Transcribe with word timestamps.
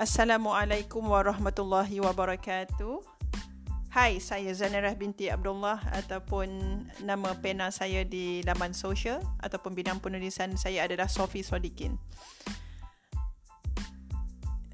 Assalamualaikum 0.00 1.12
warahmatullahi 1.12 2.00
wabarakatuh. 2.00 3.04
Hai, 3.92 4.16
saya 4.16 4.48
Zanirah 4.56 4.96
binti 4.96 5.28
Abdullah 5.28 5.76
ataupun 5.92 6.48
nama 7.04 7.36
pena 7.36 7.68
saya 7.68 8.00
di 8.08 8.40
laman 8.48 8.72
sosial 8.72 9.20
ataupun 9.44 9.76
bidang 9.76 10.00
penulisan 10.00 10.56
saya 10.56 10.88
adalah 10.88 11.04
Sofi 11.04 11.44
Sodikin. 11.44 12.00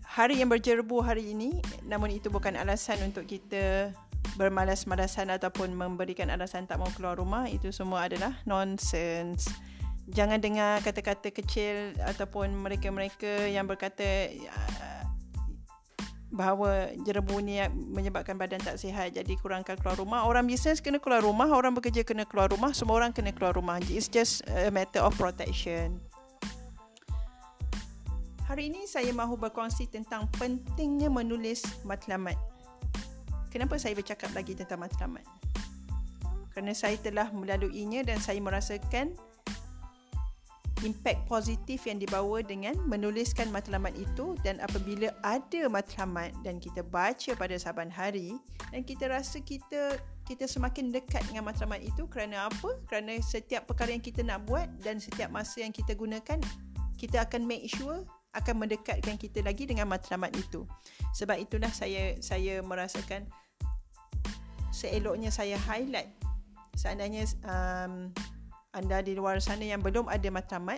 Hari 0.07 0.39
yang 0.39 0.47
berjerbu 0.47 1.03
hari 1.03 1.35
ini, 1.35 1.59
namun 1.83 2.15
itu 2.15 2.31
bukan 2.31 2.55
alasan 2.55 3.03
untuk 3.03 3.27
kita 3.27 3.91
bermalas-malasan 4.39 5.35
ataupun 5.35 5.75
memberikan 5.75 6.31
alasan 6.31 6.71
tak 6.71 6.79
mau 6.79 6.87
keluar 6.95 7.19
rumah. 7.19 7.51
Itu 7.51 7.75
semua 7.75 8.07
adalah 8.07 8.31
nonsense. 8.47 9.51
Jangan 10.07 10.39
dengar 10.39 10.87
kata-kata 10.87 11.35
kecil 11.35 11.99
ataupun 12.07 12.55
mereka-mereka 12.63 13.51
yang 13.51 13.67
berkata 13.67 14.31
bahawa 16.37 16.93
jerebu 17.01 17.41
ni 17.41 17.57
menyebabkan 17.73 18.37
badan 18.37 18.61
tak 18.61 18.77
sihat 18.77 19.17
jadi 19.17 19.33
kurangkan 19.41 19.81
keluar 19.81 19.97
rumah. 19.97 20.29
Orang 20.29 20.45
bisnes 20.45 20.85
kena 20.85 21.01
keluar 21.01 21.25
rumah 21.25 21.49
orang 21.49 21.73
bekerja 21.73 22.05
kena 22.05 22.29
keluar 22.29 22.53
rumah 22.53 22.77
semua 22.77 23.01
orang 23.01 23.17
kena 23.17 23.33
keluar 23.33 23.57
rumah. 23.57 23.81
It's 23.89 24.13
just 24.13 24.45
a 24.53 24.69
matter 24.69 25.01
of 25.01 25.17
protection. 25.17 25.97
Hari 28.47 28.71
ini 28.71 28.87
saya 28.87 29.11
mahu 29.11 29.35
berkongsi 29.35 29.91
tentang 29.91 30.31
pentingnya 30.39 31.11
menulis 31.11 31.67
matlamat. 31.83 32.39
Kenapa 33.51 33.81
saya 33.81 33.97
bercakap 33.97 34.31
lagi 34.37 34.55
tentang 34.55 34.85
matlamat? 34.85 35.25
Kerana 36.55 36.71
saya 36.77 36.95
telah 37.01 37.33
melaluinya 37.35 38.07
dan 38.07 38.23
saya 38.23 38.39
merasakan 38.39 39.17
impak 40.85 41.25
positif 41.25 41.89
yang 41.89 41.97
dibawa 41.97 42.45
dengan 42.45 42.77
menuliskan 42.85 43.49
matlamat 43.49 43.97
itu 43.97 44.37
dan 44.45 44.61
apabila 44.61 45.09
ada 45.25 45.73
matlamat 45.73 46.37
dan 46.45 46.61
kita 46.61 46.85
baca 46.85 47.33
pada 47.33 47.57
saban 47.57 47.89
hari 47.89 48.37
dan 48.69 48.85
kita 48.85 49.09
rasa 49.09 49.41
kita 49.41 49.97
kita 50.27 50.45
semakin 50.45 50.91
dekat 50.91 51.23
dengan 51.31 51.49
matlamat 51.49 51.81
itu 51.81 52.05
kerana 52.11 52.51
apa? 52.51 52.77
Kerana 52.91 53.17
setiap 53.23 53.71
perkara 53.71 53.95
yang 53.95 54.03
kita 54.03 54.27
nak 54.27 54.43
buat 54.45 54.67
dan 54.83 54.99
setiap 54.99 55.31
masa 55.31 55.63
yang 55.63 55.73
kita 55.73 55.95
gunakan 55.95 56.43
kita 56.99 57.23
akan 57.23 57.47
make 57.47 57.71
sure 57.71 58.03
akan 58.37 58.67
mendekatkan 58.67 59.17
kita 59.17 59.41
lagi 59.41 59.65
dengan 59.65 59.89
matlamat 59.89 60.35
itu. 60.37 60.69
Sebab 61.17 61.41
itulah 61.41 61.73
saya 61.73 62.19
saya 62.21 62.61
merasakan 62.61 63.25
seeloknya 64.75 65.33
saya 65.33 65.57
highlight 65.57 66.13
seandainya 66.77 67.25
um, 67.49 68.13
anda 68.77 69.01
di 69.01 69.17
luar 69.17 69.41
sana 69.41 69.65
yang 69.65 69.81
belum 69.81 70.05
ada 70.13 70.29
matlamat. 70.29 70.77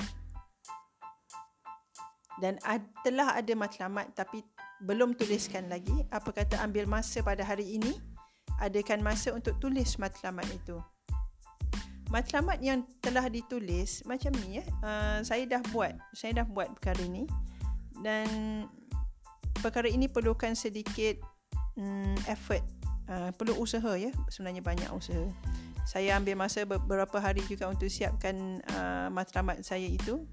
Dan 2.38 2.54
telah 3.02 3.34
ada 3.34 3.52
matlamat 3.58 4.14
tapi 4.14 4.46
belum 4.86 5.18
tuliskan 5.18 5.66
lagi, 5.66 6.06
apa 6.14 6.30
kata 6.30 6.62
ambil 6.62 6.86
masa 6.86 7.18
pada 7.18 7.42
hari 7.42 7.82
ini, 7.82 7.98
adakan 8.62 9.02
masa 9.02 9.34
untuk 9.34 9.58
tulis 9.58 9.98
matlamat 9.98 10.46
itu. 10.46 10.78
Matlamat 12.14 12.62
yang 12.62 12.86
telah 13.02 13.26
ditulis 13.26 14.06
macam 14.06 14.30
ni 14.46 14.62
ya, 14.62 14.64
uh, 14.86 15.18
saya 15.26 15.50
dah 15.50 15.60
buat, 15.74 15.98
saya 16.14 16.40
dah 16.40 16.46
buat 16.46 16.78
perkara 16.78 17.02
ini. 17.02 17.26
Dan 17.98 18.30
perkara 19.58 19.90
ini 19.90 20.06
perlukan 20.06 20.54
sedikit 20.54 21.18
um, 21.74 22.14
effort, 22.30 22.62
uh, 23.10 23.34
perlu 23.34 23.58
usaha 23.58 23.98
ya, 23.98 24.14
sebenarnya 24.30 24.62
banyak 24.62 24.90
usaha 24.94 25.26
saya 25.88 26.20
ambil 26.20 26.36
masa 26.36 26.68
beberapa 26.68 27.16
hari 27.16 27.40
juga 27.48 27.64
untuk 27.64 27.88
siapkan 27.88 28.60
uh, 28.76 29.08
matlamat 29.08 29.64
saya 29.64 29.88
itu. 29.88 30.28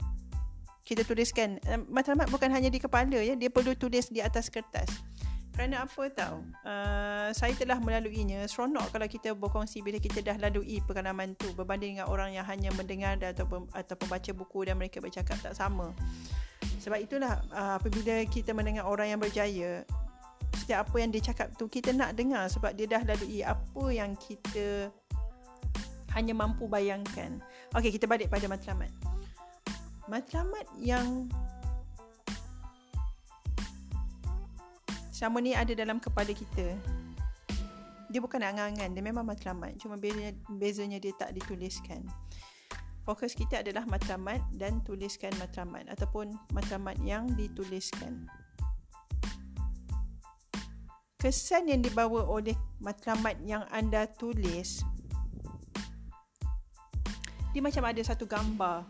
Kita 0.83 1.07
tuliskan 1.07 1.63
uh, 1.63 1.79
matlamat 1.87 2.27
bukan 2.27 2.51
hanya 2.51 2.67
di 2.67 2.75
kepala 2.75 3.23
ya 3.23 3.39
dia 3.39 3.47
perlu 3.47 3.71
tulis 3.71 4.11
di 4.11 4.19
atas 4.19 4.51
kertas. 4.51 4.91
Kerana 5.55 5.87
apa 5.87 6.11
tahu 6.11 6.43
uh, 6.67 7.31
saya 7.31 7.55
telah 7.55 7.79
melaluinya 7.79 8.43
seronok 8.51 8.91
kalau 8.91 9.07
kita 9.07 9.31
berkongsi 9.31 9.79
bila 9.79 9.95
kita 9.95 10.19
dah 10.19 10.35
lalui 10.35 10.83
pengalaman 10.83 11.31
tu 11.39 11.47
berbanding 11.55 11.95
dengan 12.03 12.11
orang 12.11 12.35
yang 12.35 12.43
hanya 12.43 12.75
mendengar 12.75 13.15
atau 13.23 13.47
atau 13.71 13.95
membaca 13.95 14.31
buku 14.35 14.67
dan 14.67 14.75
mereka 14.75 14.99
bercakap 14.99 15.39
tak 15.39 15.55
sama. 15.55 15.95
Sebab 16.83 16.99
itulah 16.99 17.39
uh, 17.55 17.79
apabila 17.79 18.27
kita 18.27 18.51
mendengar 18.51 18.83
orang 18.83 19.15
yang 19.15 19.23
berjaya 19.23 19.87
setiap 20.59 20.83
apa 20.91 20.95
yang 20.99 21.15
dia 21.15 21.23
cakap 21.31 21.55
tu 21.55 21.71
kita 21.71 21.95
nak 21.95 22.19
dengar 22.19 22.51
sebab 22.51 22.75
dia 22.75 22.91
dah 22.91 23.07
lalui 23.07 23.39
apa 23.39 23.85
yang 23.95 24.11
kita 24.19 24.91
hanya 26.15 26.31
mampu 26.31 26.65
bayangkan. 26.65 27.43
Okey, 27.75 27.91
kita 27.91 28.07
balik 28.07 28.31
pada 28.31 28.47
matlamat. 28.47 28.89
Matlamat 30.07 30.65
yang 30.79 31.27
sama 35.11 35.43
ni 35.43 35.51
ada 35.51 35.75
dalam 35.75 35.99
kepala 35.99 36.31
kita. 36.31 36.75
Dia 38.11 38.23
bukan 38.23 38.39
angan-angan, 38.39 38.95
dia 38.95 39.03
memang 39.03 39.27
matlamat. 39.27 39.75
Cuma 39.75 39.99
bezanya, 39.99 40.31
bezanya 40.55 40.97
dia 41.03 41.11
tak 41.19 41.35
dituliskan. 41.35 42.07
Fokus 43.03 43.35
kita 43.37 43.61
adalah 43.61 43.85
matlamat 43.85 44.41
dan 44.55 44.81
tuliskan 44.81 45.29
matlamat 45.37 45.85
ataupun 45.93 46.33
matlamat 46.55 46.97
yang 47.03 47.27
dituliskan. 47.37 48.25
Kesan 51.21 51.69
yang 51.69 51.81
dibawa 51.81 52.25
oleh 52.25 52.53
matlamat 52.81 53.37
yang 53.45 53.65
anda 53.73 54.05
tulis 54.09 54.81
dia 57.55 57.63
macam 57.63 57.87
ada 57.87 58.03
satu 58.03 58.27
gambar. 58.27 58.83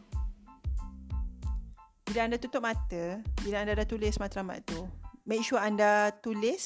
Bila 2.10 2.20
anda 2.26 2.42
tutup 2.42 2.66
mata, 2.66 3.22
bila 3.46 3.62
anda 3.62 3.78
dah 3.78 3.86
tulis 3.86 4.18
matlamat 4.18 4.66
tu, 4.66 4.90
make 5.30 5.46
sure 5.46 5.62
anda 5.62 6.10
tulis 6.26 6.66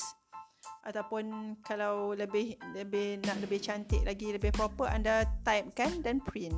ataupun 0.87 1.59
kalau 1.59 2.15
lebih 2.15 2.55
lebih 2.71 3.19
nak 3.27 3.43
lebih 3.43 3.59
cantik 3.59 3.99
lagi, 4.07 4.31
lebih 4.31 4.55
proper, 4.55 4.87
anda 4.87 5.27
type 5.43 5.75
kan 5.75 5.99
dan 5.99 6.23
print 6.23 6.55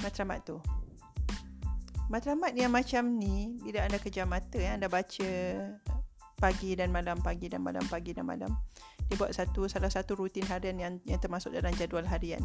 matlamat 0.00 0.40
tu. 0.48 0.56
Matlamat 2.08 2.56
yang 2.56 2.72
macam 2.72 3.04
ni, 3.20 3.60
bila 3.60 3.84
anda 3.84 4.00
kejam 4.00 4.32
mata, 4.32 4.56
ya, 4.56 4.80
anda 4.80 4.88
baca 4.88 5.28
pagi 6.40 6.72
dan 6.72 6.88
malam, 6.88 7.20
pagi 7.20 7.52
dan 7.52 7.60
malam, 7.60 7.84
pagi 7.84 8.16
dan 8.16 8.24
malam. 8.24 8.52
Dia 9.12 9.20
buat 9.20 9.36
satu 9.36 9.68
salah 9.68 9.92
satu 9.92 10.16
rutin 10.16 10.48
harian 10.48 10.80
yang 10.80 10.94
yang 11.04 11.20
termasuk 11.20 11.52
dalam 11.52 11.76
jadual 11.76 12.08
harian 12.08 12.40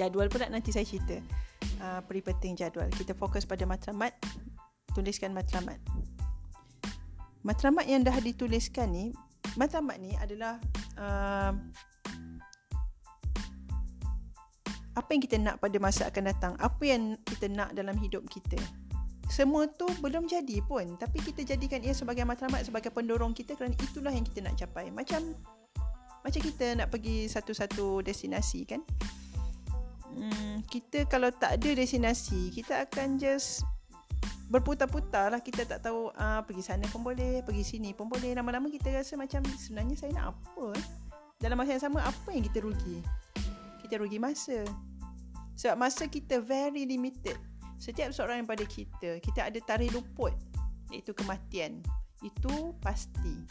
jadual 0.00 0.32
pula 0.32 0.48
nanti 0.48 0.72
saya 0.72 0.88
cerita. 0.88 1.20
Uh, 1.80 2.00
peri 2.08 2.24
penting 2.24 2.56
jadual. 2.56 2.88
Kita 2.88 3.12
fokus 3.12 3.44
pada 3.44 3.68
matlamat 3.68 4.16
tuliskan 4.96 5.30
matlamat 5.30 5.78
matlamat 7.40 7.88
yang 7.88 8.04
dah 8.04 8.16
dituliskan 8.20 8.92
ni 8.92 9.04
matlamat 9.56 9.96
ni 9.96 10.12
adalah 10.20 10.60
uh, 11.00 11.52
apa 14.98 15.08
yang 15.14 15.22
kita 15.22 15.36
nak 15.40 15.56
pada 15.62 15.76
masa 15.80 16.10
akan 16.10 16.24
datang 16.28 16.52
apa 16.60 16.82
yang 16.84 17.16
kita 17.24 17.48
nak 17.48 17.72
dalam 17.72 17.96
hidup 17.96 18.26
kita. 18.28 18.58
Semua 19.30 19.70
tu 19.70 19.86
belum 20.02 20.26
jadi 20.26 20.58
pun 20.66 20.98
tapi 20.98 21.22
kita 21.22 21.46
jadikan 21.46 21.80
ia 21.80 21.94
sebagai 21.94 22.26
matlamat 22.26 22.66
sebagai 22.66 22.90
pendorong 22.90 23.32
kita 23.32 23.54
kerana 23.56 23.72
itulah 23.78 24.12
yang 24.12 24.26
kita 24.26 24.44
nak 24.44 24.58
capai. 24.58 24.92
Macam 24.92 25.32
macam 26.20 26.40
kita 26.44 26.76
nak 26.76 26.92
pergi 26.92 27.30
satu-satu 27.30 28.04
destinasi 28.04 28.68
kan 28.68 28.84
hmm, 30.16 30.66
kita 30.66 31.06
kalau 31.06 31.30
tak 31.30 31.60
ada 31.60 31.70
destinasi 31.74 32.50
kita 32.50 32.86
akan 32.88 33.18
just 33.20 33.62
berputar-putar 34.50 35.30
lah. 35.30 35.40
Kita 35.40 35.62
tak 35.62 35.86
tahu 35.86 36.10
uh, 36.10 36.42
pergi 36.42 36.62
sana 36.66 36.84
pun 36.90 37.06
boleh 37.06 37.40
pergi 37.46 37.62
sini 37.62 37.94
pun 37.94 38.10
boleh. 38.10 38.34
Lama-lama 38.34 38.66
kita 38.66 38.90
rasa 38.90 39.14
macam 39.14 39.46
sebenarnya 39.46 39.94
saya 39.96 40.10
nak 40.18 40.34
apa 40.34 40.74
eh? 40.74 40.86
dalam 41.40 41.56
masa 41.56 41.72
yang 41.72 41.84
sama 41.88 42.04
apa 42.04 42.28
yang 42.34 42.44
kita 42.44 42.58
rugi? 42.60 43.00
Kita 43.86 43.96
rugi 43.96 44.18
masa. 44.18 44.66
Sebab 45.56 45.76
masa 45.78 46.04
kita 46.10 46.42
very 46.42 46.84
limited. 46.84 47.38
Setiap 47.80 48.12
seorang 48.12 48.44
yang 48.44 48.48
pada 48.50 48.66
kita 48.66 49.22
kita 49.22 49.48
ada 49.48 49.58
tarikh 49.62 49.94
luput 49.94 50.34
iaitu 50.90 51.14
kematian. 51.14 51.80
Itu 52.20 52.76
pasti 52.82 53.46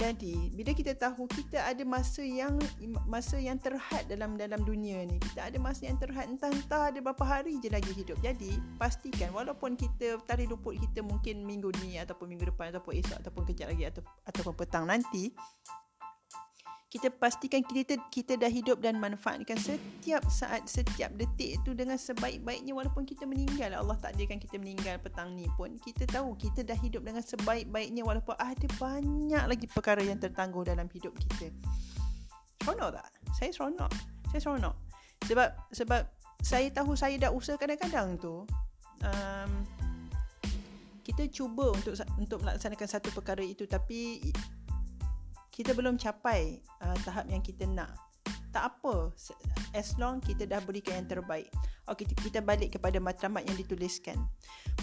jadi, 0.00 0.48
bila 0.56 0.72
kita 0.72 0.96
tahu 0.96 1.28
kita 1.28 1.60
ada 1.60 1.84
masa 1.84 2.24
yang 2.24 2.56
masa 3.04 3.36
yang 3.36 3.60
terhad 3.60 4.08
dalam 4.08 4.40
dalam 4.40 4.64
dunia 4.64 5.04
ni, 5.04 5.20
kita 5.20 5.52
ada 5.52 5.60
masa 5.60 5.92
yang 5.92 6.00
terhad 6.00 6.24
entah-entah 6.24 6.88
ada 6.88 7.04
berapa 7.04 7.20
hari 7.20 7.60
je 7.60 7.68
lagi 7.68 7.92
hidup. 7.92 8.16
Jadi, 8.24 8.56
pastikan 8.80 9.28
walaupun 9.36 9.76
kita 9.76 10.16
tarikh 10.24 10.48
luput 10.48 10.80
kita 10.80 11.04
mungkin 11.04 11.44
minggu 11.44 11.68
ni 11.84 12.00
ataupun 12.00 12.32
minggu 12.32 12.48
depan 12.48 12.72
ataupun 12.72 12.96
esok 12.96 13.20
ataupun 13.20 13.42
kejap 13.52 13.76
lagi 13.76 13.92
atau 13.92 14.00
ataupun 14.24 14.56
petang 14.56 14.88
nanti, 14.88 15.36
kita 16.90 17.06
pastikan 17.06 17.62
kita 17.62 17.94
kita 18.10 18.34
dah 18.34 18.50
hidup 18.50 18.82
dan 18.82 18.98
manfaatkan 18.98 19.54
setiap 19.54 20.26
saat 20.26 20.66
setiap 20.66 21.14
detik 21.14 21.62
itu 21.62 21.70
dengan 21.70 21.94
sebaik-baiknya 21.94 22.74
walaupun 22.74 23.06
kita 23.06 23.30
meninggal. 23.30 23.78
Allah 23.78 23.94
takdirkan 24.02 24.42
kita 24.42 24.58
meninggal 24.58 24.98
petang 24.98 25.38
ni 25.38 25.46
pun. 25.54 25.78
Kita 25.78 26.02
tahu 26.10 26.34
kita 26.34 26.66
dah 26.66 26.74
hidup 26.74 27.06
dengan 27.06 27.22
sebaik-baiknya 27.22 28.02
walaupun 28.02 28.34
ada 28.34 28.66
banyak 28.82 29.44
lagi 29.46 29.70
perkara 29.70 30.02
yang 30.02 30.18
tertangguh 30.18 30.66
dalam 30.66 30.90
hidup 30.90 31.14
kita. 31.14 31.54
Seronok 32.66 32.98
tak? 32.98 33.08
saya 33.38 33.50
seronok. 33.54 33.90
Saya 34.34 34.40
seronok. 34.42 34.74
Sebab 35.30 35.48
sebab 35.70 36.02
saya 36.42 36.66
tahu 36.74 36.98
saya 36.98 37.14
dah 37.22 37.30
usaha 37.30 37.54
kadang-kadang 37.54 38.18
tu 38.18 38.42
um, 39.06 39.50
kita 41.06 41.22
cuba 41.30 41.70
untuk 41.70 41.94
untuk 42.18 42.42
melaksanakan 42.42 42.88
satu 42.90 43.14
perkara 43.14 43.46
itu. 43.46 43.70
Tapi 43.70 44.26
kita 45.60 45.76
belum 45.76 46.00
capai 46.00 46.64
uh, 46.80 46.96
tahap 47.04 47.28
yang 47.28 47.44
kita 47.44 47.68
nak. 47.68 47.92
Tak 48.48 48.72
apa 48.72 49.12
as 49.76 49.92
long 50.00 50.24
kita 50.24 50.48
dah 50.48 50.56
berikan 50.64 51.04
yang 51.04 51.20
terbaik. 51.20 51.52
Okey 51.84 52.08
kita 52.08 52.40
balik 52.40 52.80
kepada 52.80 52.96
matlamat 52.96 53.44
yang 53.44 53.60
dituliskan. 53.60 54.16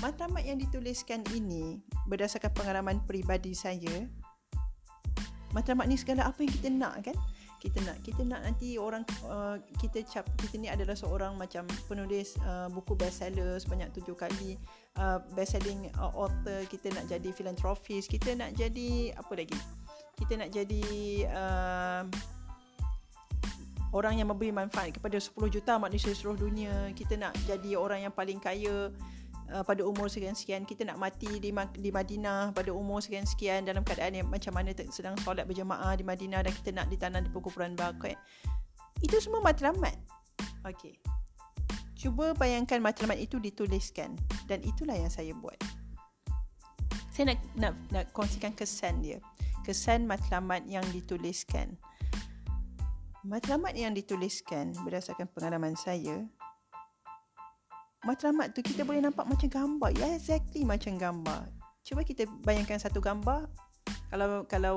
Matlamat 0.05 0.45
yang 0.45 0.61
dituliskan 0.61 1.25
ini 1.33 1.81
berdasarkan 2.05 2.53
pengalaman 2.53 3.01
peribadi 3.09 3.57
saya 3.57 4.05
matlamat 5.57 5.89
ni 5.89 5.97
segala 5.97 6.29
apa 6.29 6.45
yang 6.45 6.53
kita 6.53 6.69
nak 6.69 6.95
kan? 7.01 7.17
Kita 7.57 7.81
nak 7.81 7.97
kita 8.05 8.21
nak 8.21 8.45
nanti 8.45 8.77
orang 8.77 9.01
uh, 9.25 9.57
kita 9.81 10.05
cap 10.05 10.29
kita 10.37 10.61
ni 10.61 10.69
adalah 10.69 10.93
seorang 10.93 11.33
macam 11.41 11.65
penulis 11.89 12.37
uh, 12.45 12.69
buku 12.69 12.93
bestseller 12.93 13.57
sebanyak 13.57 13.89
tujuh 13.97 14.13
kali 14.13 14.61
uh, 15.01 15.17
best 15.33 15.57
selling 15.57 15.89
uh, 15.97 16.13
author 16.13 16.61
kita 16.69 16.93
nak 16.93 17.09
jadi 17.09 17.33
philanthropist 17.33 18.13
kita 18.13 18.37
nak 18.37 18.53
jadi 18.53 19.17
apa 19.17 19.33
lagi 19.33 19.57
kita 20.17 20.33
nak 20.41 20.49
jadi 20.49 20.85
uh, 21.29 22.01
orang 23.95 24.19
yang 24.19 24.27
memberi 24.27 24.51
manfaat 24.51 24.97
kepada 24.97 25.15
10 25.15 25.33
juta 25.53 25.77
manusia 25.77 26.11
seluruh 26.11 26.49
dunia 26.49 26.91
kita 26.97 27.15
nak 27.15 27.37
jadi 27.45 27.77
orang 27.77 28.09
yang 28.09 28.13
paling 28.13 28.41
kaya 28.41 28.91
uh, 29.53 29.63
pada 29.63 29.81
umur 29.83 30.11
sekian-sekian 30.11 30.67
kita 30.67 30.83
nak 30.83 30.99
mati 30.99 31.29
di 31.39 31.53
di 31.53 31.89
Madinah 31.93 32.51
pada 32.51 32.69
umur 32.73 32.99
sekian-sekian 32.99 33.63
dalam 33.63 33.85
keadaan 33.85 34.19
yang 34.23 34.27
macam 34.27 34.51
mana 34.55 34.75
sedang 34.91 35.15
solat 35.23 35.47
berjemaah 35.47 35.95
di 35.95 36.03
Madinah 36.03 36.43
dan 36.43 36.53
kita 36.53 36.69
nak 36.75 36.87
ditanam 36.91 37.21
di 37.23 37.29
perkumpulan 37.31 37.73
Baqi. 37.77 38.15
Itu 38.99 39.21
semua 39.21 39.45
matlamat. 39.45 39.93
Okey. 40.65 40.97
Cuba 41.97 42.33
bayangkan 42.37 42.77
matlamat 42.81 43.17
itu 43.17 43.41
dituliskan 43.41 44.13
dan 44.45 44.61
itulah 44.61 44.93
yang 44.93 45.09
saya 45.09 45.33
buat. 45.33 45.57
Saya 47.09 47.33
nak 47.33 47.39
nak 47.57 47.73
nak 47.89 48.05
kongsikan 48.13 48.53
kesan 48.53 49.01
dia. 49.01 49.17
Kesan 49.67 50.07
matlamat 50.07 50.63
yang 50.63 50.87
dituliskan. 50.95 51.75
Matlamat 53.27 53.75
yang 53.75 53.91
dituliskan 53.91 54.71
berdasarkan 54.87 55.27
pengalaman 55.35 55.75
saya 55.75 56.23
matlamat 58.07 58.55
tu 58.55 58.63
kita 58.63 58.87
boleh 58.87 59.03
nampak 59.03 59.27
macam 59.27 59.51
gambar. 59.51 59.91
Ya, 59.99 60.15
exactly 60.15 60.63
macam 60.63 60.95
gambar. 60.95 61.51
Cuba 61.83 62.07
kita 62.07 62.23
bayangkan 62.47 62.79
satu 62.79 63.03
gambar. 63.03 63.51
Kalau 64.07 64.47
kalau 64.47 64.75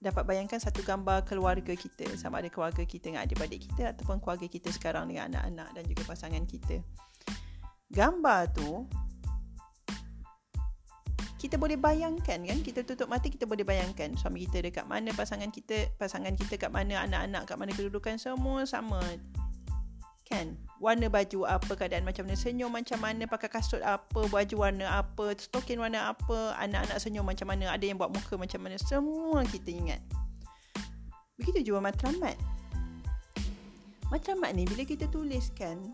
dapat 0.00 0.24
bayangkan 0.24 0.56
satu 0.56 0.80
gambar 0.80 1.28
keluarga 1.28 1.76
kita. 1.76 2.08
Sama 2.16 2.40
ada 2.40 2.48
keluarga 2.48 2.80
kita 2.84 3.12
dengan 3.12 3.24
adik-adik 3.28 3.68
kita 3.68 3.92
ataupun 3.92 4.20
keluarga 4.20 4.48
kita 4.48 4.72
sekarang 4.72 5.12
dengan 5.12 5.32
anak-anak 5.32 5.68
dan 5.76 5.84
juga 5.84 6.02
pasangan 6.08 6.44
kita. 6.48 6.80
Gambar 7.92 8.52
tu 8.56 8.88
kita 11.44 11.60
boleh 11.60 11.76
bayangkan 11.76 12.40
kan 12.40 12.58
kita 12.64 12.80
tutup 12.88 13.04
mata 13.04 13.28
kita 13.28 13.44
boleh 13.44 13.68
bayangkan 13.68 14.16
suami 14.16 14.48
kita 14.48 14.64
dekat 14.64 14.88
mana 14.88 15.12
pasangan 15.12 15.52
kita 15.52 15.92
pasangan 16.00 16.32
kita 16.32 16.56
kat 16.56 16.72
mana 16.72 17.04
anak-anak 17.04 17.44
kat 17.44 17.60
mana 17.60 17.76
kedudukan 17.76 18.16
semua 18.16 18.64
sama. 18.64 19.04
Kan? 20.24 20.56
Warna 20.80 21.12
baju 21.12 21.44
apa 21.44 21.68
keadaan 21.76 22.08
macam 22.08 22.24
mana 22.24 22.32
senyum 22.32 22.72
macam 22.72 22.96
mana 22.96 23.28
pakai 23.28 23.52
kasut 23.52 23.84
apa 23.84 24.24
baju 24.24 24.56
warna 24.56 25.04
apa 25.04 25.36
stokin 25.36 25.84
warna 25.84 26.16
apa 26.16 26.56
anak-anak 26.64 26.96
senyum 26.96 27.28
macam 27.28 27.44
mana 27.44 27.68
ada 27.68 27.84
yang 27.84 28.00
buat 28.00 28.08
muka 28.08 28.40
macam 28.40 28.64
mana 28.64 28.80
semua 28.80 29.44
kita 29.44 29.68
ingat. 29.68 30.00
Begitu 31.36 31.68
juga 31.68 31.92
matlamat 31.92 32.40
matlamat 34.14 34.54
ni 34.54 34.62
bila 34.68 34.86
kita 34.86 35.10
tuliskan 35.10 35.92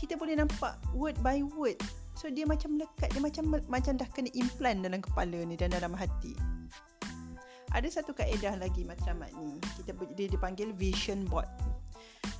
kita 0.00 0.16
boleh 0.16 0.40
nampak 0.40 0.80
word 0.96 1.12
by 1.20 1.44
word 1.54 1.76
so 2.16 2.32
dia 2.32 2.48
macam 2.48 2.80
lekat 2.80 3.12
dia 3.12 3.20
macam 3.20 3.60
macam 3.68 3.92
dah 4.00 4.08
kena 4.10 4.32
implant 4.32 4.80
dalam 4.80 5.04
kepala 5.04 5.44
ni 5.44 5.54
dan 5.54 5.70
dalam 5.70 5.92
hati. 5.92 6.32
Ada 7.76 8.00
satu 8.00 8.16
kaedah 8.16 8.56
lagi 8.56 8.88
matlamat 8.88 9.28
ni. 9.36 9.60
Kita 9.76 9.92
dia 10.16 10.32
dipanggil 10.32 10.72
vision 10.72 11.28
board. 11.28 11.46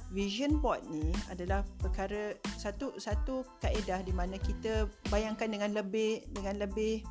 Vision 0.08 0.64
board 0.64 0.80
ni 0.88 1.12
adalah 1.28 1.60
perkara 1.76 2.32
satu 2.56 2.96
satu 2.96 3.44
kaedah 3.60 4.00
di 4.00 4.16
mana 4.16 4.40
kita 4.40 4.88
bayangkan 5.12 5.52
dengan 5.52 5.76
lebih 5.76 6.24
dengan 6.32 6.56
lebih 6.56 7.04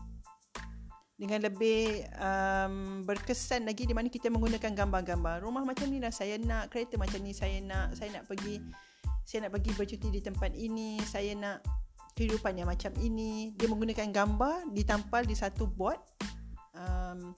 dengan 1.15 1.47
lebih 1.47 2.03
um, 2.19 3.05
berkesan 3.07 3.63
lagi 3.63 3.87
di 3.87 3.93
mana 3.95 4.09
kita 4.09 4.27
menggunakan 4.33 4.73
gambar-gambar. 4.73 5.45
Rumah 5.45 5.63
macam 5.63 5.87
ni 5.93 6.01
lah 6.01 6.11
saya 6.11 6.41
nak 6.41 6.73
kereta 6.73 6.97
macam 6.97 7.21
ni 7.21 7.31
saya 7.31 7.61
nak 7.61 7.93
saya 7.93 8.19
nak 8.19 8.25
pergi 8.25 8.57
saya 9.21 9.47
nak 9.47 9.53
pergi 9.53 9.71
bercuti 9.77 10.07
di 10.09 10.21
tempat 10.23 10.51
ini 10.57 10.97
saya 11.05 11.37
nak 11.37 11.84
kehidupan 12.15 12.55
yang 12.55 12.71
macam 12.71 12.95
ini 12.97 13.51
dia 13.59 13.67
menggunakan 13.67 14.09
gambar 14.09 14.71
ditampal 14.71 15.27
di 15.27 15.35
satu 15.35 15.67
board 15.67 15.99
um, 16.73 17.35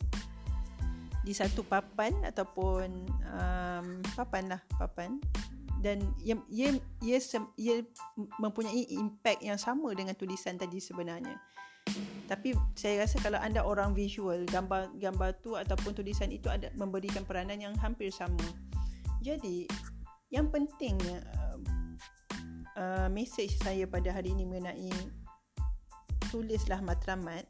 di 1.25 1.33
satu 1.35 1.65
papan 1.65 2.13
ataupun 2.23 2.87
um, 3.33 3.87
papan 4.15 4.53
lah 4.53 4.61
papan 4.79 5.19
dan 5.81 6.01
ia 6.21 6.37
ia 6.49 6.77
ia, 7.01 7.19
ia 7.57 7.75
mempunyai 8.41 8.89
impact 8.97 9.41
yang 9.45 9.59
sama 9.59 9.93
dengan 9.93 10.17
tulisan 10.17 10.57
tadi 10.57 10.81
sebenarnya. 10.81 11.37
Tapi 12.27 12.51
saya 12.75 13.07
rasa 13.07 13.23
kalau 13.23 13.39
anda 13.39 13.63
orang 13.63 13.95
visual, 13.95 14.43
gambar 14.51 14.91
gambar 14.99 15.39
tu 15.39 15.55
ataupun 15.55 15.95
tulisan 15.95 16.27
itu 16.27 16.51
ada 16.51 16.67
memberikan 16.75 17.23
peranan 17.23 17.61
yang 17.61 17.71
hampir 17.79 18.11
sama. 18.11 18.43
Jadi, 19.23 19.63
yang 20.27 20.51
pentingnya 20.51 21.23
uh, 22.77 23.09
message 23.09 23.57
saya 23.59 23.89
pada 23.89 24.13
hari 24.13 24.31
ini 24.31 24.45
mengenai 24.45 24.93
tulislah 26.29 26.79
matlamat. 26.85 27.43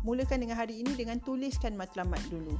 Mulakan 0.00 0.40
dengan 0.40 0.56
hari 0.56 0.80
ini 0.80 0.96
dengan 0.96 1.20
tuliskan 1.20 1.76
matlamat 1.76 2.22
dulu. 2.32 2.56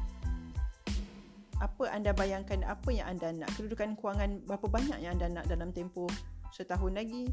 Apa 1.60 1.88
anda 1.88 2.12
bayangkan 2.12 2.60
apa 2.68 2.92
yang 2.92 3.16
anda 3.16 3.32
nak? 3.32 3.48
Kedudukan 3.56 3.96
kewangan 3.96 4.44
berapa 4.44 4.68
banyak 4.68 5.00
yang 5.00 5.16
anda 5.16 5.40
nak 5.40 5.46
dalam 5.48 5.72
tempoh 5.72 6.08
setahun 6.52 6.92
lagi? 6.92 7.32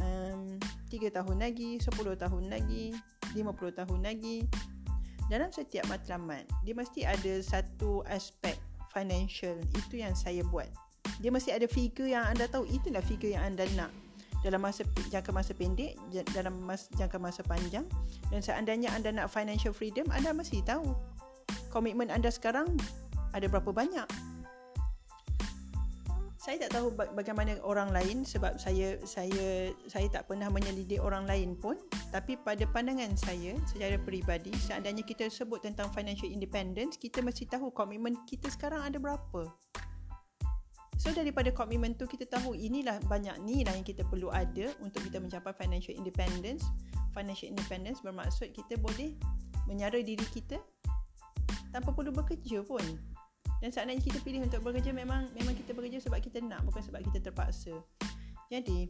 Um, 0.00 0.56
tiga 0.88 1.08
tahun 1.12 1.40
lagi 1.40 1.80
sepuluh 1.80 2.16
tahun 2.16 2.48
lagi 2.48 2.96
lima 3.32 3.56
puluh 3.56 3.72
tahun 3.72 4.04
lagi. 4.04 4.44
Dalam 5.32 5.48
setiap 5.48 5.88
matlamat 5.88 6.44
dia 6.64 6.76
mesti 6.76 7.08
ada 7.08 7.40
satu 7.40 8.04
aspek 8.08 8.56
financial. 8.92 9.56
Itu 9.72 10.00
yang 10.00 10.12
saya 10.12 10.44
buat 10.48 10.68
dia 11.20 11.28
mesti 11.28 11.50
ada 11.52 11.66
figure 11.68 12.08
yang 12.08 12.24
anda 12.24 12.48
tahu 12.48 12.64
itulah 12.70 13.02
figure 13.04 13.34
yang 13.34 13.52
anda 13.52 13.66
nak 13.76 13.90
dalam 14.42 14.58
masa 14.58 14.82
jangka 15.08 15.30
masa 15.30 15.54
pendek 15.54 15.94
dalam 16.34 16.66
masa 16.66 16.90
jangka 16.98 17.18
masa 17.18 17.40
panjang. 17.46 17.86
Dan 18.28 18.42
seandainya 18.42 18.90
anda 18.90 19.14
nak 19.14 19.30
financial 19.30 19.70
freedom 19.74 20.06
anda 20.10 20.34
mesti 20.34 20.60
tahu 20.66 20.92
komitmen 21.70 22.10
anda 22.10 22.28
sekarang 22.28 22.74
ada 23.32 23.46
berapa 23.48 23.70
banyak. 23.70 24.06
Saya 26.42 26.66
tak 26.66 26.74
tahu 26.74 26.90
bagaimana 27.14 27.54
orang 27.62 27.94
lain 27.94 28.26
sebab 28.26 28.58
saya 28.58 28.98
saya 29.06 29.70
saya 29.86 30.10
tak 30.10 30.26
pernah 30.26 30.50
menyelidik 30.50 30.98
orang 30.98 31.22
lain 31.22 31.54
pun. 31.54 31.78
Tapi 32.10 32.34
pada 32.34 32.66
pandangan 32.66 33.14
saya 33.14 33.54
secara 33.70 33.94
peribadi 33.94 34.50
seandainya 34.58 35.06
kita 35.06 35.30
sebut 35.30 35.62
tentang 35.62 35.86
financial 35.94 36.26
independence 36.26 36.98
kita 36.98 37.22
mesti 37.22 37.46
tahu 37.46 37.70
komitmen 37.70 38.18
kita 38.26 38.50
sekarang 38.50 38.82
ada 38.82 38.98
berapa 38.98 39.46
so 41.02 41.10
daripada 41.10 41.50
komitmen 41.50 41.98
tu 41.98 42.06
kita 42.06 42.30
tahu 42.30 42.54
inilah 42.54 43.02
banyak 43.10 43.34
ni 43.42 43.66
lah 43.66 43.74
yang 43.74 43.82
kita 43.82 44.06
perlu 44.06 44.30
ada 44.30 44.70
untuk 44.78 45.02
kita 45.02 45.18
mencapai 45.18 45.50
financial 45.50 45.98
independence. 45.98 46.62
Financial 47.10 47.50
independence 47.50 47.98
bermaksud 48.06 48.54
kita 48.54 48.78
boleh 48.78 49.18
menyara 49.66 49.98
diri 49.98 50.22
kita 50.30 50.62
tanpa 51.74 51.90
perlu 51.90 52.14
bekerja 52.14 52.62
pun. 52.62 52.86
Dan 53.58 53.74
seandainya 53.74 53.98
kita 53.98 54.22
pilih 54.22 54.46
untuk 54.46 54.62
bekerja 54.62 54.94
memang 54.94 55.26
memang 55.34 55.58
kita 55.58 55.74
bekerja 55.74 55.98
sebab 56.06 56.22
kita 56.22 56.38
nak 56.38 56.62
bukan 56.70 56.86
sebab 56.86 57.02
kita 57.10 57.18
terpaksa. 57.30 57.74
Jadi 58.46 58.86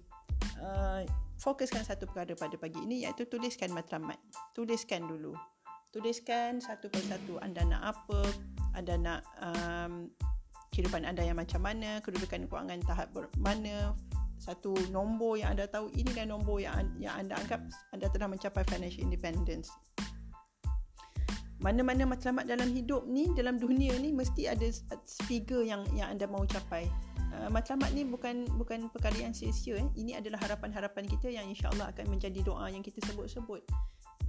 uh, 0.61 1.09
fokuskan 1.41 1.81
satu 1.81 2.05
perkara 2.13 2.37
pada 2.37 2.61
pagi 2.61 2.77
ini 2.85 3.09
iaitu 3.09 3.25
tuliskan 3.25 3.73
matlamat. 3.73 4.21
Tuliskan 4.53 5.09
dulu. 5.09 5.33
Tuliskan 5.93 6.61
satu 6.61 6.93
persatu 6.93 7.41
anda 7.41 7.65
nak 7.65 7.83
apa 7.97 8.21
anda 8.77 8.97
nak 9.01 9.21
um, 9.41 10.09
kehidupan 10.73 11.05
anda 11.05 11.21
yang 11.21 11.37
macam 11.37 11.61
mana 11.61 12.01
kedudukan 12.01 12.49
kewangan 12.49 12.81
tahap 12.89 13.13
mana 13.37 13.93
satu 14.43 14.75
nombor 14.91 15.39
yang 15.39 15.55
anda 15.55 15.71
tahu 15.71 15.87
ini 15.95 16.11
inilah 16.11 16.27
nombor 16.35 16.59
yang 16.59 16.91
yang 16.99 17.15
anda 17.15 17.39
anggap 17.39 17.63
anda 17.95 18.11
telah 18.11 18.27
mencapai 18.27 18.67
financial 18.67 19.07
independence. 19.07 19.71
Mana-mana 21.63 22.03
matlamat 22.03 22.51
dalam 22.51 22.75
hidup 22.75 23.07
ni 23.07 23.31
dalam 23.39 23.55
dunia 23.55 23.95
ni 24.03 24.11
mesti 24.11 24.51
ada 24.51 24.67
figure 25.31 25.63
yang 25.63 25.87
yang 25.95 26.11
anda 26.11 26.27
mahu 26.27 26.43
capai. 26.51 26.91
Uh, 27.33 27.49
matlamat 27.55 27.95
ni 27.95 28.03
bukan 28.03 28.45
bukan 28.59 28.91
perkara 28.91 29.15
yang 29.15 29.33
sia-sia 29.33 29.79
eh. 29.79 29.87
ini 29.97 30.19
adalah 30.19 30.43
harapan-harapan 30.43 31.07
kita 31.07 31.33
yang 31.33 31.49
insya-Allah 31.49 31.89
akan 31.95 32.13
menjadi 32.13 32.45
doa 32.45 32.69
yang 32.69 32.85
kita 32.85 33.01
sebut-sebut 33.09 33.65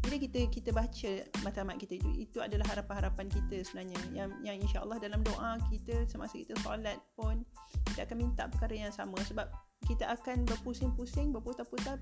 bila 0.02 0.16
kita 0.20 0.40
kita 0.50 0.70
baca 0.74 1.12
matlamat 1.46 1.76
kita 1.80 2.00
itu 2.02 2.10
itu 2.18 2.38
adalah 2.42 2.66
harapan-harapan 2.72 3.30
kita 3.30 3.62
sebenarnya. 3.64 4.00
Yang 4.12 4.30
yang 4.44 4.58
insya-Allah 4.60 4.98
dalam 5.00 5.22
doa 5.22 5.62
kita 5.70 6.08
semasa 6.10 6.36
kita 6.40 6.58
solat 6.66 6.98
pun 7.14 7.46
kita 7.94 8.10
akan 8.10 8.18
minta 8.18 8.50
perkara 8.50 8.74
yang 8.74 8.94
sama. 8.94 9.20
Sebab 9.24 9.48
kita 9.86 10.10
akan 10.12 10.48
berpusing-pusing 10.48 11.32
berputar-putar 11.32 12.00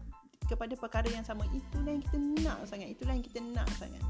kepada 0.47 0.73
perkara 0.77 1.09
yang 1.11 1.25
sama. 1.25 1.45
Itulah 1.51 1.91
yang 1.93 2.03
kita 2.03 2.17
nak 2.43 2.57
sangat. 2.65 2.87
Itulah 2.93 3.13
yang 3.15 3.25
kita 3.25 3.39
nak 3.51 3.67
sangat. 3.77 4.03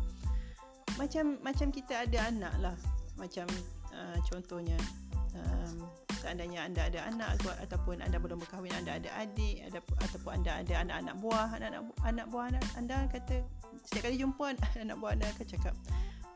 Macam 0.99 1.25
macam 1.41 1.67
kita 1.71 1.93
ada 2.07 2.17
anak 2.29 2.53
lah. 2.61 2.75
Macam 3.19 3.47
uh, 3.91 4.17
contohnya 4.27 4.77
um, 5.35 5.87
seandainya 6.21 6.65
anda 6.65 6.87
ada 6.87 7.07
anak 7.09 7.41
ataupun 7.65 7.99
anda 8.03 8.21
belum 8.21 8.37
berkahwin 8.41 8.73
anda 8.77 8.97
ada 8.97 9.09
adik 9.17 9.65
ada 9.65 9.79
ataupun 10.05 10.31
anda 10.41 10.51
ada 10.61 10.73
anak-anak 10.85 11.15
buah 11.19 11.49
anak-anak 11.57 11.83
anak 12.05 12.25
buah 12.29 12.45
anda, 12.51 12.61
anda 12.77 12.97
kata 13.09 13.35
setiap 13.87 14.09
kali 14.09 14.17
jumpa 14.21 14.45
anak 14.83 14.97
buah 15.01 15.11
anda 15.17 15.27
akan 15.33 15.45
cakap 15.47 15.73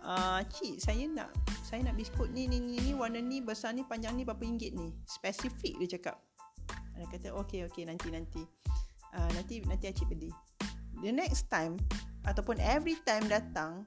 uh, 0.05 0.41
cik 0.49 0.81
saya 0.81 1.05
nak 1.09 1.29
saya 1.65 1.85
nak 1.85 1.95
biskut 1.97 2.29
ni 2.33 2.49
ni 2.49 2.61
ni, 2.61 2.77
ni 2.81 2.91
warna 2.93 3.21
ni 3.21 3.41
besar 3.41 3.73
ni 3.73 3.85
panjang 3.85 4.13
ni 4.13 4.21
berapa 4.21 4.41
ringgit 4.41 4.77
ni? 4.77 4.93
Spesifik 5.09 5.81
dia 5.81 5.97
cakap. 5.97 6.21
Anda 6.93 7.09
kata 7.09 7.33
okey 7.33 7.65
okey 7.65 7.89
nanti 7.89 8.13
nanti. 8.13 8.45
Uh, 9.17 9.29
nanti 9.33 9.65
nanti 9.65 9.89
cik 9.89 10.13
beli 10.13 10.29
the 11.03 11.11
next 11.11 11.51
time 11.51 11.75
ataupun 12.23 12.61
every 12.63 12.95
time 13.03 13.25
datang 13.27 13.83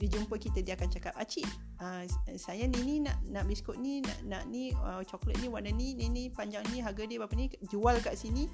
dia 0.00 0.08
jumpa 0.12 0.36
kita 0.36 0.60
dia 0.60 0.76
akan 0.76 0.88
cakap 0.88 1.12
acik 1.16 1.44
uh, 1.80 2.02
saya 2.36 2.64
ni 2.68 2.80
ni 2.82 2.94
nak 3.04 3.16
nak 3.28 3.44
biskut 3.48 3.76
ni 3.80 4.00
nak 4.04 4.18
nak 4.24 4.42
ni 4.48 4.72
uh, 4.76 5.02
coklat 5.04 5.36
ni 5.40 5.46
warna 5.48 5.72
ni 5.72 5.96
ni 5.96 6.08
ni 6.08 6.28
panjang 6.28 6.64
ni 6.72 6.80
harga 6.80 7.04
dia 7.04 7.20
berapa 7.20 7.34
ni 7.36 7.46
jual 7.68 7.96
kat 8.00 8.14
sini 8.16 8.48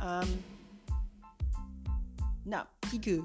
um, 0.00 0.28
nak 2.48 2.68
tiga. 2.90 3.22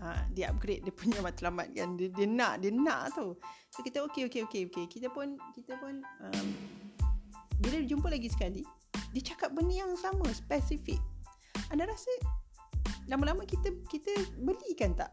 Uh, 0.00 0.16
dia 0.32 0.48
upgrade 0.48 0.80
dia 0.80 0.92
punya 0.96 1.20
matlamat 1.20 1.68
kan 1.76 1.92
dia, 2.00 2.08
dia 2.08 2.24
nak 2.24 2.64
dia 2.64 2.72
nak 2.72 3.12
tu. 3.12 3.36
So 3.68 3.84
kita 3.84 4.00
okey 4.08 4.32
okey 4.32 4.48
okey 4.48 4.62
okey. 4.72 4.84
Kita 4.88 5.12
pun 5.12 5.36
kita 5.52 5.76
pun 5.76 6.00
um, 6.24 6.48
bila 7.60 7.84
jumpa 7.84 8.08
lagi 8.08 8.32
sekali 8.32 8.64
dia 9.12 9.22
cakap 9.34 9.52
benda 9.52 9.74
yang 9.74 9.92
sama 9.98 10.24
spesifik 10.32 10.98
anda 11.70 11.86
rasa 11.86 12.10
lama-lama 13.06 13.42
kita 13.44 13.74
kita 13.90 14.10
belikan 14.40 14.94
tak 14.94 15.10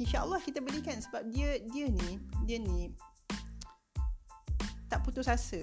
InsyaAllah 0.00 0.40
kita 0.40 0.64
belikan 0.64 1.00
sebab 1.00 1.28
dia 1.28 1.60
dia 1.72 1.88
ni 1.92 2.20
dia 2.48 2.56
ni 2.60 2.92
tak 4.92 5.00
putus 5.08 5.24
asa. 5.24 5.60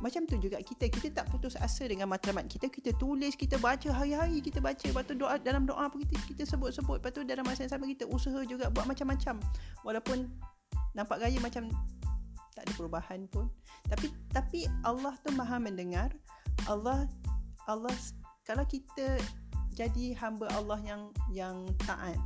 Macam 0.00 0.24
tu 0.24 0.40
juga 0.40 0.56
kita. 0.64 0.88
Kita 0.88 1.22
tak 1.22 1.28
putus 1.28 1.52
asa 1.60 1.84
dengan 1.84 2.08
matlamat 2.08 2.48
kita. 2.48 2.72
Kita 2.72 2.96
tulis 2.96 3.36
kita 3.36 3.60
baca. 3.60 3.92
Hari-hari 3.92 4.40
kita 4.40 4.58
baca. 4.64 4.80
Lepas 4.80 5.04
tu 5.04 5.14
doa 5.14 5.36
dalam 5.36 5.68
doa 5.68 5.84
pun 5.92 6.00
kita 6.00 6.16
kita 6.24 6.42
sebut-sebut. 6.48 7.04
Lepas 7.04 7.12
tu 7.12 7.22
dalam 7.28 7.44
masa 7.44 7.68
yang 7.68 7.72
sama 7.76 7.84
kita 7.84 8.08
usaha 8.08 8.40
juga 8.48 8.72
buat 8.72 8.88
macam-macam. 8.88 9.36
Walaupun 9.84 10.32
nampak 10.96 11.20
gaya 11.28 11.38
macam 11.44 11.68
tak 12.56 12.64
ada 12.64 12.72
perubahan 12.72 13.28
pun. 13.28 13.52
Tapi 13.86 14.08
tapi 14.32 14.64
Allah 14.82 15.12
tu 15.20 15.30
Maha 15.36 15.60
mendengar. 15.60 16.10
Allah 16.64 17.04
Allah 17.68 17.92
kalau 18.48 18.64
kita 18.64 19.20
jadi 19.76 20.16
hamba 20.16 20.48
Allah 20.56 20.80
yang 20.84 21.02
yang 21.34 21.56
taat 21.84 22.16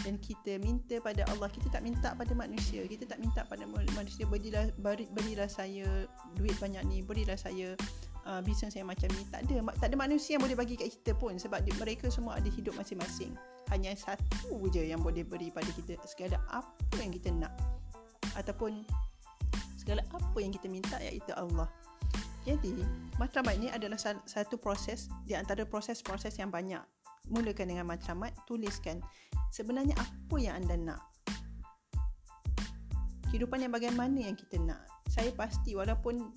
dan 0.00 0.16
kita 0.20 0.56
minta 0.60 0.96
pada 1.00 1.26
Allah. 1.28 1.48
Kita 1.52 1.68
tak 1.68 1.82
minta 1.84 2.12
pada 2.16 2.32
manusia. 2.32 2.84
Kita 2.88 3.04
tak 3.04 3.20
minta 3.20 3.44
pada 3.44 3.64
manusia 3.68 4.24
berilah 4.24 4.72
beri, 4.80 5.06
berilah 5.12 5.48
saya 5.48 6.08
duit 6.36 6.56
banyak 6.56 6.82
ni 6.88 7.04
berilah 7.04 7.36
saya 7.36 7.76
uh, 8.24 8.40
bisnes 8.40 8.72
yang 8.76 8.88
macam 8.88 9.08
ni. 9.12 9.22
Tak 9.28 9.44
ada. 9.46 9.60
Tak 9.76 9.86
ada 9.92 9.96
manusia 9.96 10.36
yang 10.36 10.42
boleh 10.44 10.56
bagi 10.56 10.80
kat 10.80 10.88
kita 11.00 11.12
pun 11.16 11.36
sebab 11.36 11.60
mereka 11.76 12.08
semua 12.08 12.40
ada 12.40 12.48
hidup 12.48 12.72
masing-masing. 12.76 13.36
Hanya 13.68 13.94
satu 13.94 14.56
je 14.72 14.82
yang 14.82 15.04
boleh 15.04 15.22
beri 15.22 15.52
pada 15.52 15.68
kita. 15.70 16.00
Segala 16.08 16.40
apa 16.50 16.96
yang 16.98 17.12
kita 17.12 17.30
nak 17.30 17.52
ataupun 18.34 18.84
segala 19.76 20.04
apa 20.12 20.38
yang 20.40 20.52
kita 20.52 20.66
minta 20.68 20.96
iaitu 21.00 21.32
Allah. 21.36 21.68
Jadi 22.48 22.72
matlamat 23.20 23.60
ini 23.60 23.68
adalah 23.68 24.00
satu 24.24 24.56
proses 24.56 25.12
di 25.28 25.36
antara 25.36 25.68
proses-proses 25.68 26.32
yang 26.40 26.48
banyak 26.48 26.80
mulakan 27.30 27.70
dengan 27.70 27.86
matlamat 27.86 28.34
tuliskan 28.44 29.00
sebenarnya 29.54 29.94
apa 29.96 30.36
yang 30.36 30.60
anda 30.60 30.76
nak. 30.76 31.00
Kehidupan 33.30 33.62
yang 33.62 33.70
bagaimana 33.70 34.26
yang 34.26 34.34
kita 34.34 34.58
nak. 34.58 34.82
Saya 35.10 35.34
pasti 35.34 35.74
walaupun 35.74 36.30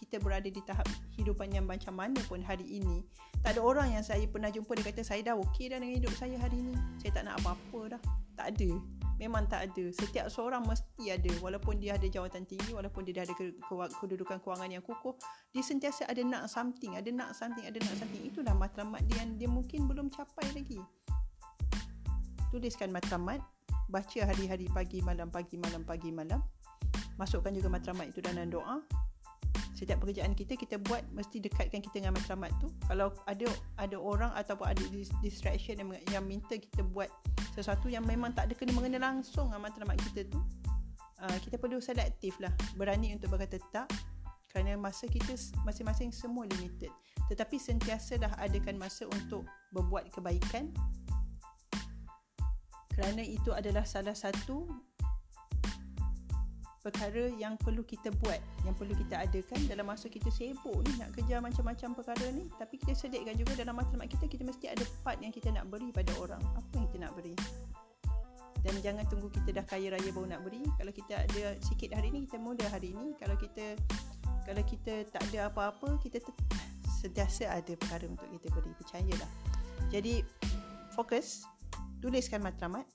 kita 0.00 0.16
berada 0.20 0.48
di 0.48 0.60
tahap 0.64 0.88
kehidupan 1.16 1.52
yang 1.52 1.68
macam 1.68 1.96
mana 1.96 2.16
pun 2.24 2.40
hari 2.40 2.64
ini 2.80 3.04
tak 3.44 3.56
ada 3.56 3.60
orang 3.60 3.92
yang 3.92 4.04
saya 4.04 4.24
pernah 4.26 4.48
jumpa 4.48 4.72
dia 4.74 4.88
kata 4.88 5.04
saya 5.04 5.20
dah 5.22 5.34
okey 5.36 5.68
dah 5.68 5.78
dengan 5.78 6.00
hidup 6.00 6.12
saya 6.16 6.34
hari 6.40 6.64
ini. 6.64 6.74
Saya 6.98 7.20
tak 7.20 7.24
nak 7.28 7.40
apa-apa 7.44 7.96
dah. 7.96 8.02
Tak 8.36 8.46
ada 8.56 8.70
memang 9.16 9.48
tak 9.48 9.72
ada. 9.72 9.84
Setiap 9.92 10.28
seorang 10.28 10.64
mesti 10.64 11.12
ada. 11.12 11.32
Walaupun 11.40 11.80
dia 11.80 11.96
ada 11.96 12.06
jawatan 12.08 12.44
tinggi 12.44 12.72
walaupun 12.72 13.04
dia 13.04 13.24
ada 13.24 13.34
kedudukan 14.00 14.40
kewangan 14.40 14.70
yang 14.70 14.84
kukuh 14.84 15.16
dia 15.52 15.62
sentiasa 15.64 16.08
ada 16.08 16.20
nak 16.22 16.48
something 16.52 16.96
ada 16.96 17.08
nak 17.12 17.32
something 17.36 17.64
ada 17.64 17.76
nak 17.80 17.94
something. 17.96 18.22
Itulah 18.24 18.54
matlamat 18.56 19.00
dia 19.08 19.24
yang 19.24 19.36
dia 19.40 19.48
mungkin 19.48 19.88
belum 19.88 20.12
capai 20.12 20.46
lagi. 20.52 20.80
Tuliskan 22.52 22.92
matlamat 22.92 23.42
baca 23.86 24.20
hari-hari 24.26 24.66
pagi 24.70 25.00
malam 25.02 25.28
pagi 25.32 25.56
malam 25.56 25.82
pagi 25.82 26.10
malam. 26.12 26.40
Masukkan 27.16 27.52
juga 27.52 27.72
matlamat 27.72 28.12
itu 28.12 28.20
dalam 28.20 28.52
doa 28.52 28.84
setiap 29.76 30.00
pekerjaan 30.00 30.32
kita 30.32 30.56
kita 30.56 30.80
buat 30.80 31.04
mesti 31.12 31.44
dekatkan 31.44 31.84
kita 31.84 32.00
dengan 32.00 32.16
matlamat 32.16 32.48
tu. 32.56 32.72
Kalau 32.88 33.12
ada 33.28 33.44
ada 33.76 33.96
orang 34.00 34.32
ataupun 34.32 34.66
ada 34.72 34.82
distraction 35.20 35.76
yang, 35.76 35.92
yang 36.08 36.24
minta 36.24 36.56
kita 36.56 36.80
buat 36.80 37.12
sesuatu 37.52 37.92
yang 37.92 38.08
memang 38.08 38.32
tak 38.32 38.48
ada 38.48 38.54
kena 38.56 38.72
mengena 38.72 38.96
langsung 38.96 39.52
dengan 39.52 39.68
matlamat 39.68 40.00
kita 40.10 40.32
tu 40.32 40.40
uh, 41.20 41.38
kita 41.44 41.60
perlu 41.60 41.76
selektif 41.80 42.36
lah. 42.40 42.52
Berani 42.76 43.12
untuk 43.12 43.36
berkata 43.36 43.60
tak 43.68 43.88
kerana 44.48 44.80
masa 44.80 45.04
kita 45.04 45.36
masing-masing 45.68 46.08
semua 46.16 46.48
limited. 46.48 46.88
Tetapi 47.28 47.60
sentiasa 47.60 48.16
dah 48.16 48.32
adakan 48.40 48.80
masa 48.80 49.04
untuk 49.04 49.44
berbuat 49.76 50.08
kebaikan. 50.08 50.72
Kerana 52.96 53.20
itu 53.20 53.52
adalah 53.52 53.84
salah 53.84 54.16
satu 54.16 54.64
perkara 56.86 57.34
yang 57.34 57.58
perlu 57.58 57.82
kita 57.82 58.14
buat 58.22 58.38
yang 58.62 58.78
perlu 58.78 58.94
kita 58.94 59.26
adakan 59.26 59.58
dalam 59.66 59.90
masa 59.90 60.06
kita 60.06 60.30
sibuk 60.30 60.86
ni 60.86 60.94
nak 61.02 61.10
kejar 61.18 61.42
macam-macam 61.42 61.98
perkara 61.98 62.30
ni. 62.30 62.46
Tapi 62.54 62.78
kita 62.78 62.94
selitkan 62.94 63.34
juga 63.34 63.58
dalam 63.58 63.74
matlamat 63.74 64.06
kita 64.06 64.30
kita 64.30 64.46
mesti 64.46 64.70
ada 64.70 64.86
part 65.02 65.18
yang 65.18 65.34
kita 65.34 65.50
nak 65.50 65.66
beri 65.66 65.90
pada 65.90 66.14
orang. 66.22 66.38
Apa 66.54 66.70
yang 66.78 66.86
kita 66.86 66.98
nak 67.02 67.12
beri? 67.18 67.34
Dan 68.62 68.78
jangan 68.86 69.02
tunggu 69.10 69.26
kita 69.34 69.50
dah 69.50 69.66
kaya 69.66 69.98
raya 69.98 70.10
baru 70.14 70.30
nak 70.30 70.46
beri. 70.46 70.62
Kalau 70.78 70.92
kita 70.94 71.26
ada 71.26 71.42
sikit 71.58 71.90
hari 71.90 72.14
ni 72.14 72.30
kita 72.30 72.38
mula 72.38 72.62
hari 72.70 72.94
ni. 72.94 73.18
Kalau 73.18 73.34
kita 73.34 73.74
kalau 74.46 74.62
kita 74.62 75.10
tak 75.10 75.26
ada 75.34 75.50
apa-apa 75.50 75.98
kita 75.98 76.22
sentiasa 77.02 77.50
ada 77.50 77.74
perkara 77.74 78.06
untuk 78.06 78.30
kita 78.30 78.46
beri. 78.54 78.70
Percayalah 78.78 79.30
jadi 79.90 80.22
fokus. 80.94 81.42
Tuliskan 81.98 82.46
matlamat. 82.46 82.86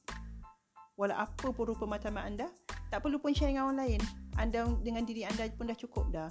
Walau 0.95 1.17
apa 1.17 1.51
pun 1.51 1.65
rupa 1.67 1.83
matlamat 1.89 2.24
anda 2.24 2.48
tak 2.91 3.07
perlu 3.07 3.17
pun 3.24 3.31
share 3.31 3.55
dengan 3.55 3.71
orang 3.71 3.79
lain. 3.88 4.01
Anda 4.36 4.67
dengan 4.83 5.07
diri 5.07 5.24
anda 5.24 5.48
pun 5.55 5.71
dah 5.71 5.79
cukup 5.79 6.12
dah. 6.12 6.27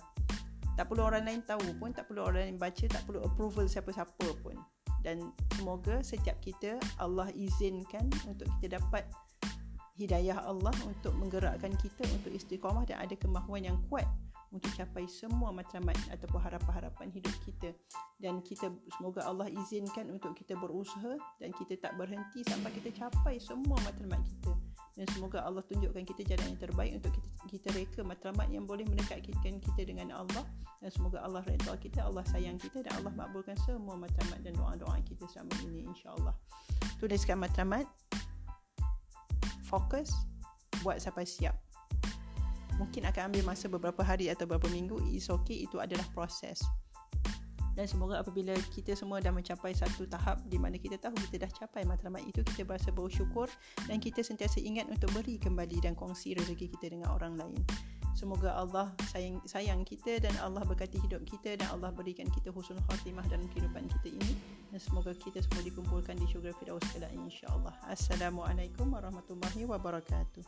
Tak 0.77 0.93
perlu 0.93 1.09
orang 1.09 1.25
lain 1.25 1.41
tahu 1.41 1.65
pun 1.81 1.97
tak 1.97 2.05
perlu 2.07 2.29
orang 2.29 2.53
lain 2.53 2.61
baca 2.61 2.85
tak 2.85 3.03
perlu 3.09 3.25
approval 3.25 3.65
siapa-siapa 3.65 4.29
pun. 4.45 4.55
Dan 5.01 5.33
semoga 5.57 6.05
setiap 6.05 6.37
kita 6.45 6.77
Allah 7.01 7.33
izinkan 7.33 8.13
untuk 8.29 8.45
kita 8.61 8.77
dapat 8.77 9.09
hidayah 9.97 10.45
Allah 10.45 10.73
untuk 10.85 11.17
menggerakkan 11.17 11.73
kita 11.81 12.05
untuk 12.13 12.33
istiqamah 12.33 12.85
dan 12.85 13.01
ada 13.01 13.17
kemahuan 13.17 13.65
yang 13.65 13.81
kuat 13.89 14.05
untuk 14.53 14.73
capai 14.77 15.09
semua 15.09 15.53
matlamat 15.53 15.97
ataupun 16.13 16.41
harapan-harapan 16.45 17.09
hidup 17.09 17.33
kita. 17.49 17.73
Dan 18.21 18.45
kita 18.45 18.69
semoga 19.01 19.25
Allah 19.25 19.49
izinkan 19.49 20.13
untuk 20.13 20.37
kita 20.37 20.61
berusaha 20.61 21.17
dan 21.41 21.57
kita 21.57 21.81
tak 21.81 21.97
berhenti 21.97 22.45
sampai 22.45 22.69
kita 22.77 22.93
capai 22.93 23.41
semua 23.41 23.81
matlamat 23.81 24.21
kita 24.29 24.70
dan 25.01 25.09
semoga 25.17 25.41
Allah 25.41 25.65
tunjukkan 25.65 26.05
kita 26.13 26.29
jalan 26.29 26.53
yang 26.53 26.61
terbaik 26.61 26.93
untuk 27.01 27.17
kita, 27.17 27.29
kita 27.49 27.69
reka 27.73 28.01
matlamat 28.05 28.53
yang 28.53 28.69
boleh 28.69 28.85
mendekatkan 28.85 29.57
kita 29.57 29.89
dengan 29.89 30.13
Allah. 30.13 30.45
Dan 30.77 30.93
semoga 30.93 31.25
Allah 31.25 31.41
redha 31.41 31.73
kita 31.81 32.05
Allah 32.05 32.21
sayang 32.29 32.61
kita 32.61 32.85
dan 32.85 32.93
Allah 33.01 33.09
makbulkan 33.17 33.57
semua 33.65 33.97
matlamat 33.97 34.45
dan 34.45 34.53
doa-doa 34.61 35.01
kita 35.09 35.25
selama 35.25 35.57
ini 35.65 35.89
insya-Allah. 35.89 36.37
Tuliskan 37.01 37.41
matlamat. 37.41 37.89
Fokus. 39.73 40.13
Buat 40.85 41.01
sampai 41.01 41.25
siap. 41.25 41.57
Mungkin 42.77 43.09
akan 43.09 43.33
ambil 43.33 43.57
masa 43.57 43.73
beberapa 43.73 44.05
hari 44.05 44.29
atau 44.29 44.45
beberapa 44.45 44.69
minggu. 44.69 45.01
Is 45.17 45.33
okay. 45.33 45.65
Itu 45.65 45.81
adalah 45.81 46.05
proses 46.13 46.61
dan 47.79 47.87
semoga 47.87 48.21
apabila 48.21 48.55
kita 48.75 48.95
semua 48.95 49.23
dah 49.23 49.31
mencapai 49.35 49.75
satu 49.75 50.07
tahap 50.07 50.43
di 50.47 50.59
mana 50.59 50.77
kita 50.77 50.99
tahu 50.99 51.15
kita 51.29 51.47
dah 51.47 51.51
capai 51.51 51.83
matlamat 51.87 52.23
itu 52.27 52.43
kita 52.43 52.67
berasa 52.67 52.91
bersyukur 52.91 53.47
dan 53.87 54.03
kita 54.03 54.21
sentiasa 54.23 54.59
ingat 54.63 54.91
untuk 54.91 55.11
beri 55.15 55.39
kembali 55.39 55.83
dan 55.83 55.95
kongsi 55.95 56.35
rezeki 56.35 56.71
kita 56.75 56.93
dengan 56.95 57.15
orang 57.15 57.39
lain 57.39 57.63
Semoga 58.21 58.53
Allah 58.59 58.91
sayang, 59.09 59.39
sayang 59.47 59.81
kita 59.87 60.19
dan 60.19 60.35
Allah 60.43 60.67
berkati 60.67 60.99
hidup 60.99 61.23
kita 61.25 61.55
dan 61.57 61.71
Allah 61.71 61.95
berikan 61.95 62.27
kita 62.29 62.51
husnul 62.51 62.83
khatimah 62.91 63.25
dalam 63.31 63.47
kehidupan 63.55 63.87
kita 63.87 64.13
ini 64.19 64.35
dan 64.69 64.77
semoga 64.83 65.15
kita 65.15 65.39
semua 65.41 65.63
dikumpulkan 65.63 66.19
di 66.19 66.27
syurga 66.27 66.53
firdaus 66.59 66.85
kelak 66.91 67.09
insya-Allah. 67.15 67.73
Assalamualaikum 67.87 68.91
warahmatullahi 68.91 69.65
wabarakatuh. 69.65 70.45